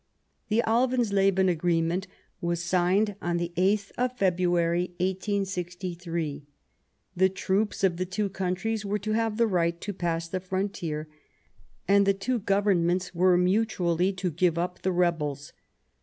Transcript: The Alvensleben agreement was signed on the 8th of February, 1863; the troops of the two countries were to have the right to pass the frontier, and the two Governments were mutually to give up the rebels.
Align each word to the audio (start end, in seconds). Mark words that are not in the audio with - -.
The 0.49 0.63
Alvensleben 0.65 1.47
agreement 1.47 2.07
was 2.41 2.59
signed 2.63 3.15
on 3.21 3.37
the 3.37 3.53
8th 3.55 3.91
of 3.99 4.17
February, 4.17 4.95
1863; 4.97 6.43
the 7.15 7.29
troops 7.29 7.83
of 7.83 7.97
the 7.97 8.05
two 8.07 8.27
countries 8.27 8.83
were 8.83 8.97
to 8.97 9.11
have 9.11 9.37
the 9.37 9.45
right 9.45 9.79
to 9.81 9.93
pass 9.93 10.27
the 10.27 10.39
frontier, 10.39 11.07
and 11.87 12.07
the 12.07 12.15
two 12.15 12.39
Governments 12.39 13.13
were 13.13 13.37
mutually 13.37 14.11
to 14.13 14.31
give 14.31 14.57
up 14.57 14.81
the 14.81 14.91
rebels. 14.91 15.53